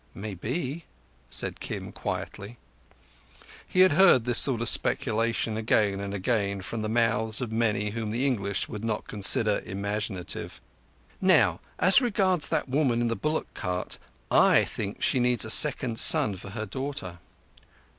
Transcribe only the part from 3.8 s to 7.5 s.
had heard this sort of speculation again and again, from the mouths